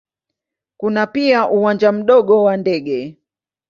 [0.77, 3.17] Kuna pia uwanja mdogo wa ndege.